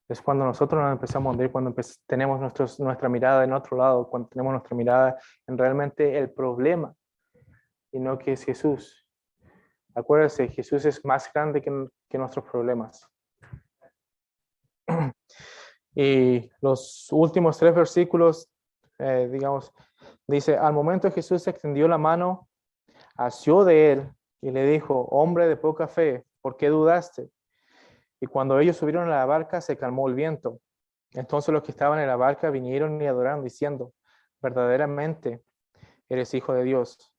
[0.09, 1.73] Es cuando nosotros nos empezamos a hundir, cuando
[2.05, 2.39] tenemos
[2.79, 6.93] nuestra mirada en otro lado, cuando tenemos nuestra mirada en realmente el problema
[7.91, 9.07] y no que es Jesús.
[9.95, 13.07] Acuérdense, Jesús es más grande que, que nuestros problemas.
[15.95, 18.49] Y los últimos tres versículos,
[18.97, 19.71] eh, digamos,
[20.25, 22.49] dice, al momento Jesús extendió la mano,
[23.15, 27.31] asió de él y le dijo, hombre de poca fe, ¿por qué dudaste?
[28.19, 30.59] Y cuando ellos subieron a la barca, se calmó el viento.
[31.11, 33.93] Entonces los que estaban en la barca vinieron y adoraron, diciendo,
[34.41, 35.41] verdaderamente
[36.09, 37.11] eres hijo de Dios.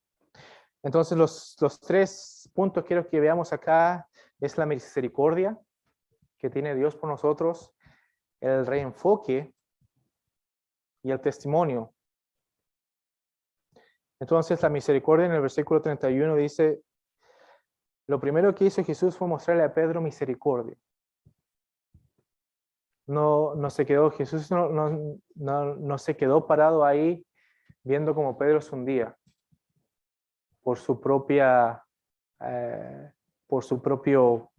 [0.83, 4.07] Entonces los, los tres puntos que quiero que veamos acá
[4.39, 5.57] es la misericordia
[6.37, 7.73] que tiene Dios por nosotros,
[8.39, 9.53] el reenfoque
[11.01, 11.93] y el testimonio.
[14.19, 16.81] Entonces la misericordia en el versículo 31 dice,
[18.07, 20.77] lo primero que hizo Jesús fue mostrarle a Pedro misericordia.
[23.07, 27.25] No, no se quedó, Jesús no, no, no, se quedó parado ahí
[27.83, 29.15] viendo como Pedro se hundía
[30.63, 31.83] por su propia,
[32.39, 33.11] eh,
[33.47, 34.51] por su propio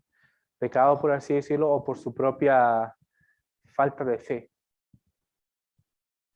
[0.59, 2.95] pecado, por así decirlo, o por su propia
[3.75, 4.51] falta de fe.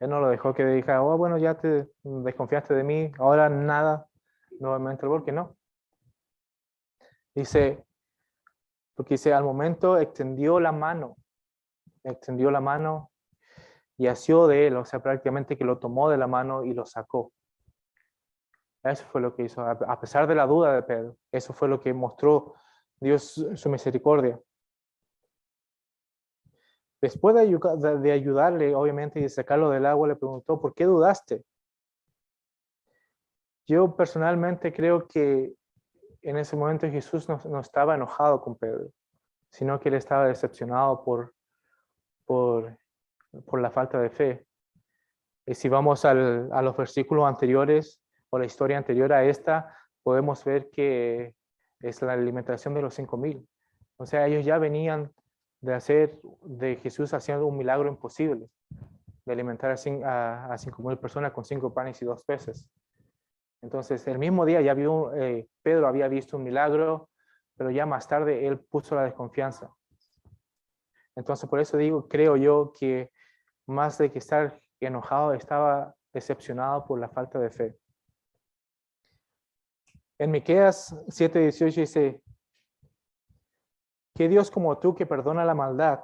[0.01, 4.09] Él no lo dejó que dijera, oh, bueno, ya te desconfiaste de mí, ahora nada,
[4.59, 5.60] nuevamente, porque no.
[7.35, 7.85] Dice,
[8.95, 11.17] porque dice, al momento extendió la mano,
[12.05, 13.11] extendió la mano
[13.97, 16.87] y asió de él, o sea, prácticamente que lo tomó de la mano y lo
[16.87, 17.33] sacó.
[18.83, 21.17] Eso fue lo que hizo, a pesar de la duda de Pedro.
[21.31, 22.55] Eso fue lo que mostró
[22.99, 24.41] Dios su misericordia.
[27.01, 31.45] Después de, ayudarle, obviamente, y de sacarlo del agua, le preguntó, ¿por qué dudaste?
[33.67, 35.55] Yo personalmente creo que
[36.23, 38.91] en ese momento Jesús no, estaba enojado con Pedro,
[39.51, 41.35] sino que él estaba decepcionado por,
[42.25, 42.77] por,
[43.53, 44.47] la falta de fe.
[45.47, 50.45] Y si vamos al, a los versículos anteriores o la historia anterior a esta, podemos
[50.45, 51.35] ver que
[51.81, 53.47] es la alimentación de los cinco mil.
[53.97, 55.13] O sea, ellos ya venían
[55.61, 58.49] de hacer de Jesús haciendo un milagro imposible.
[59.27, 62.69] de alimentar a cinco mil personas con cinco panes y dos peces.
[63.63, 67.11] Entonces, el mismo día ya vio, eh, Pedro había visto un milagro,
[67.57, 69.75] pero ya más tarde él puso la desconfianza.
[71.15, 73.11] Entonces, por eso digo, creo yo que
[73.67, 77.79] más de que estar enojado, estaba decepcionado por la falta de fe.
[80.19, 82.23] En Miqueas 7:18 dice,
[84.15, 86.01] que Dios como tú que perdona la maldad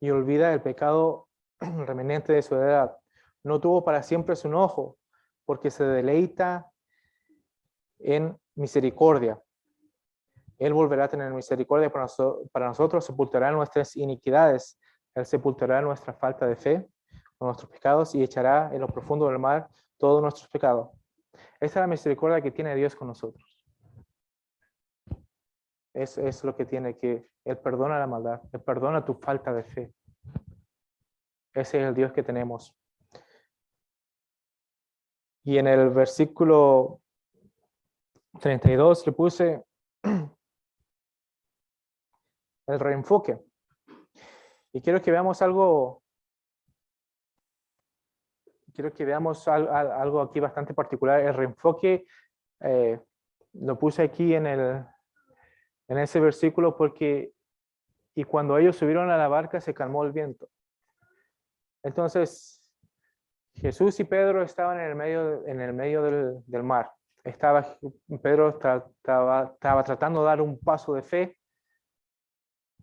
[0.00, 1.28] y olvida el pecado
[1.60, 2.96] remanente de su edad,
[3.42, 4.96] no tuvo para siempre su enojo,
[5.44, 6.70] porque se deleita
[7.98, 9.40] en misericordia.
[10.58, 14.78] Él volverá a tener misericordia para, noso- para nosotros, sepultará nuestras iniquidades,
[15.14, 16.88] Él sepultará nuestra falta de fe,
[17.40, 20.90] nuestros pecados y echará en lo profundo del mar todos nuestros pecados.
[21.60, 23.44] Esta es la misericordia que tiene Dios con nosotros.
[25.94, 29.64] Es, es lo que tiene que, Él perdona la maldad, Él perdona tu falta de
[29.64, 29.92] fe.
[31.54, 32.76] Ese es el Dios que tenemos.
[35.44, 37.00] Y en el versículo
[38.40, 39.62] 32 le puse
[42.66, 43.38] el reenfoque.
[44.72, 46.02] Y quiero que veamos algo,
[48.74, 51.20] quiero que veamos al- al- algo aquí bastante particular.
[51.20, 52.06] El reenfoque
[52.60, 53.00] eh,
[53.54, 54.84] lo puse aquí en, el,
[55.88, 57.32] en ese versículo porque,
[58.14, 60.48] y cuando ellos subieron a la barca se calmó el viento.
[61.82, 62.70] Entonces,
[63.54, 66.92] Jesús y Pedro estaban en el medio, en el medio del mar.
[67.28, 67.78] Estaba,
[68.22, 71.38] Pedro estaba, estaba tratando de dar un paso de fe,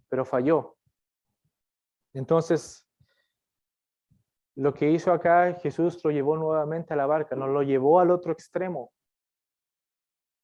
[0.08, 0.78] pero falló.
[2.14, 2.88] Entonces,
[4.56, 8.12] lo que hizo acá, Jesús lo llevó nuevamente a la barca, nos lo llevó al
[8.12, 8.94] otro extremo,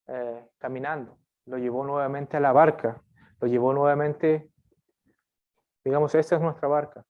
[0.07, 3.01] eh, caminando, lo llevó nuevamente a la barca,
[3.39, 4.51] lo llevó nuevamente,
[5.85, 7.05] digamos, esta es nuestra barca,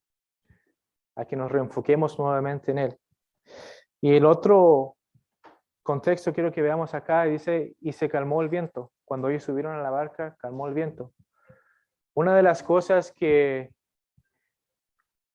[1.16, 3.00] a que nos reenfoquemos nuevamente en él.
[4.02, 4.98] Y el otro
[5.84, 8.92] contexto quiero que veamos acá, dice, y se calmó el viento.
[9.06, 11.12] Cuando ellos subieron a la barca, calmó el viento.
[12.14, 13.72] Una de las cosas que,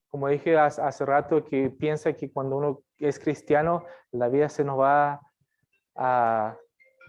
[0.09, 4.79] como dije hace, rato, que piensa que cuando uno es cristiano, la vida se nos
[4.79, 5.21] va
[5.95, 6.57] a,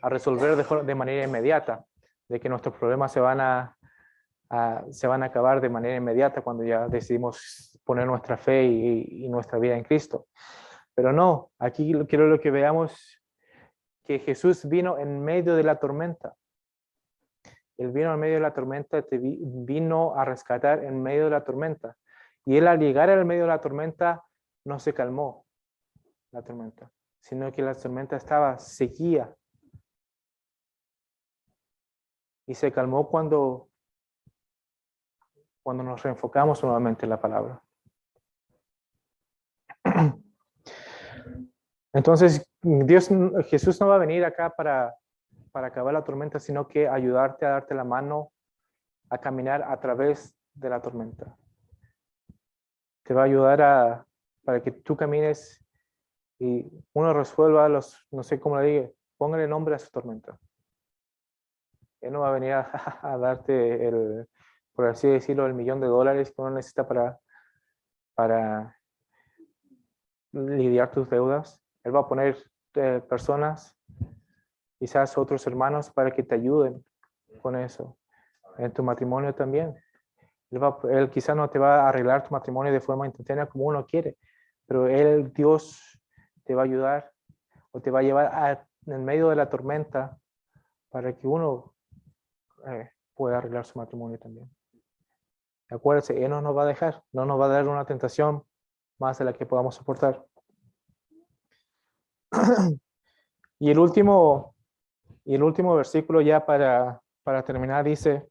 [0.03, 1.85] resolver de, manera inmediata,
[2.29, 3.77] de que nuestros problemas se van a,
[4.91, 9.29] se van a acabar de manera inmediata cuando ya decidimos poner nuestra fe y, y
[9.29, 10.27] nuestra vida en Cristo.
[10.95, 13.16] Pero no, aquí quiero lo que veamos
[14.07, 16.33] que Jesús vino en medio de la tormenta.
[17.77, 21.29] Él vino en medio de la tormenta, te vi- vino a rescatar en medio de
[21.31, 21.95] la tormenta.
[22.45, 24.23] Y él al llegar al medio de la tormenta
[24.65, 25.45] no se calmó
[26.31, 26.89] la tormenta,
[27.19, 29.35] sino que la tormenta estaba, seguía.
[32.47, 33.69] Y se calmó cuando,
[35.61, 37.61] cuando nos reenfocamos nuevamente en la palabra.
[41.93, 43.09] Entonces, Dios,
[43.45, 44.93] Jesús no va a venir acá para,
[45.53, 48.33] para acabar la tormenta, sino que ayudarte a darte la mano
[49.09, 51.37] a caminar a través de la tormenta.
[53.03, 54.05] Te va a ayudar a,
[54.43, 55.63] para que tú camines
[56.39, 60.37] y uno resuelva los, no sé cómo le diga, póngale nombre a su tormenta.
[62.01, 62.69] Él no va a venir a,
[63.01, 64.27] a darte el,
[64.73, 67.17] por así decirlo, el millón de dólares que uno necesita para,
[68.13, 68.77] para
[70.33, 71.63] lidiar tus deudas.
[71.85, 72.35] Él va a poner
[72.77, 73.75] eh, personas,
[74.79, 76.83] quizás otros hermanos, para que te ayuden
[77.41, 77.97] con eso.
[78.57, 79.75] En tu matrimonio también.
[80.51, 83.85] Él, va- quizás no te va a arreglar tu matrimonio de forma instantánea como uno
[83.85, 84.17] quiere,
[84.65, 85.99] pero Él, Dios,
[86.45, 87.11] te va a ayudar
[87.71, 90.17] o te va a llevar a- en medio de la tormenta
[90.89, 91.73] para que uno
[92.65, 94.49] eh, pueda arreglar su matrimonio también.
[95.69, 98.43] Acuérdense, Él no nos va a dejar, no nos va a dar una tentación
[98.99, 100.25] más de la que podamos soportar.
[103.59, 104.55] y el último,
[105.25, 108.27] y el último versículo ya para, para terminar dice,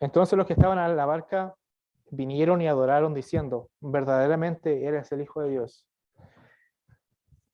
[0.00, 1.54] entonces los que estaban en la barca
[2.10, 5.86] vinieron y adoraron diciendo, verdaderamente eres el Hijo de Dios.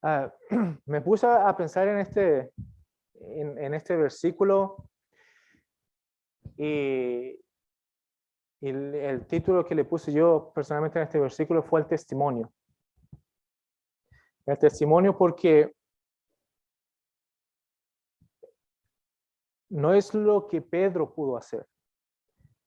[0.02, 0.32] Ah,
[0.86, 2.52] me puse a pensar en este,
[3.20, 4.88] en, este versículo
[6.56, 7.38] y,
[8.62, 12.52] el título que le puse yo personalmente en este versículo fue el testimonio.
[14.46, 15.74] El testimonio porque
[19.70, 21.66] no es lo que Pedro pudo hacer.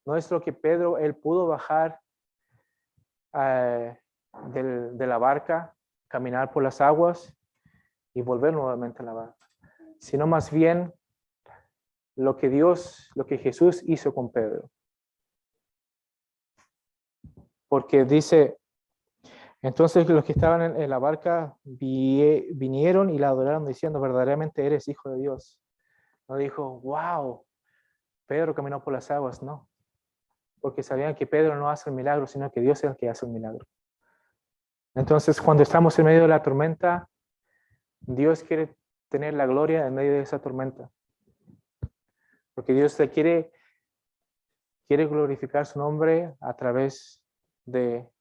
[0.06, 2.00] No es lo que Pedro, él pudo bajar
[3.36, 3.98] eh,
[4.50, 5.76] del- de la barca,
[6.08, 7.36] caminar por las aguas
[8.14, 9.50] y volver nuevamente a la barca,
[10.00, 10.94] sino más bien
[12.16, 14.70] lo que Dios, lo que Jesús hizo con Pedro.
[17.68, 18.60] Porque dice
[19.64, 24.90] Entonces los que estaban en, la barca vi- vinieron y la adoraron diciendo, verdaderamente eres
[24.90, 25.58] hijo de Dios.
[26.28, 27.46] No dijo, wow,
[28.28, 29.70] Pedro caminó por las aguas, no.
[30.60, 33.26] Porque sabían que Pedro no hace el milagro, sino que Dios es el que hace
[33.26, 33.66] el milagro.
[34.96, 37.08] Entonces cuando estamos en medio de la tormenta,
[38.02, 38.76] Dios quiere
[39.08, 40.92] tener la gloria en medio de esa tormenta.
[42.54, 43.54] Porque Dios le quiere,
[44.90, 47.24] quiere glorificar su nombre a través
[47.66, 48.13] de,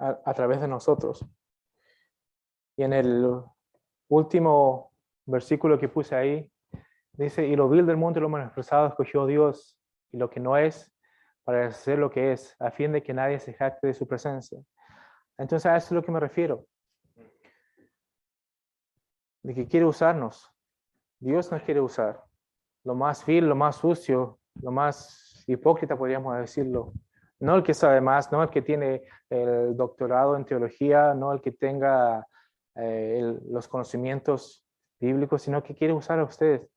[0.00, 1.24] a, través de nosotros.
[2.76, 3.42] Y en el
[4.08, 4.92] último
[5.26, 6.50] versículo que puse ahí,
[7.12, 9.78] dice, y lo vil del mundo y lo menospreciado escogió Dios,
[10.10, 10.92] y lo que no es,
[11.44, 14.60] para hacer lo que es, a fin de que nadie se jacte de su presencia.
[15.36, 16.66] Entonces a eso es lo que me refiero.
[19.42, 20.50] De que quiere usarnos.
[21.18, 22.22] Dios nos quiere usar.
[22.84, 26.92] Lo más vil, lo más sucio, lo más hipócrita, podríamos decirlo.
[27.40, 31.40] No el que sabe más, no el que tiene el doctorado en teología, no el
[31.40, 32.26] que tenga
[32.74, 34.64] eh, los conocimientos
[35.00, 36.68] bíblicos, sino que quiere usar a ustedes.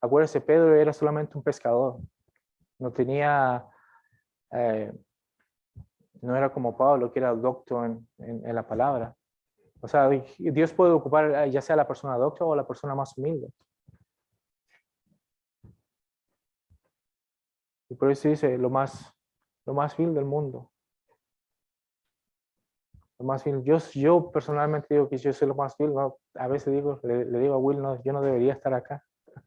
[0.00, 1.98] Acuérdense, Pedro era solamente un pescador.
[2.78, 3.64] No tenía,
[4.52, 4.92] eh,
[6.22, 9.14] no era como Pablo, que era doctor en, en- en la palabra.
[9.80, 13.16] O sea, Dios puede ocupar eh, ya sea la persona docta o la persona más
[13.18, 13.48] humilde.
[17.88, 19.12] Y por eso dice lo más,
[19.66, 20.70] lo más vil del mundo.
[23.18, 23.62] Lo más vil.
[23.62, 25.94] Yo, yo personalmente digo que yo soy lo más vil.
[25.94, 26.18] ¿no?
[26.34, 29.04] A veces digo, le, le digo a Will, no, yo no debería estar acá.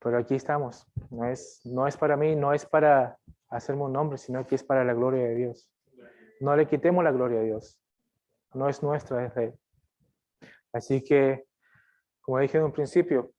[0.00, 0.86] Pero aquí estamos.
[1.10, 3.18] No es, no es para mí, no es para
[3.50, 5.70] hacerme un nombre, sino que es para la gloria de Dios.
[6.40, 7.80] No le quitemos la gloria a Dios.
[8.54, 9.58] No es nuestra, es de Él.
[10.72, 11.46] Así que,
[12.20, 13.32] como dije en un principio,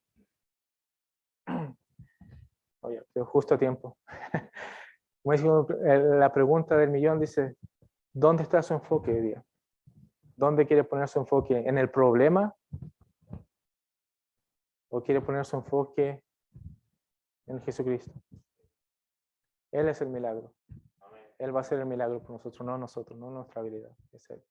[2.82, 3.98] oye, justo a tiempo.
[5.24, 7.56] Como la pregunta del millón dice,
[8.14, 9.44] ¿dónde está su enfoque hoy día?
[10.36, 11.58] ¿Dónde quiere poner su enfoque?
[11.58, 12.56] ¿En el problema?
[14.90, 16.24] ¿O quiere poner su enfoque
[17.48, 18.14] en Jesucristo?
[19.72, 20.54] Él es el milagro.
[21.38, 23.92] Él va a hacer el milagro por nosotros, no nosotros, no nuestra habilidad.
[24.12, 24.44] Es Él.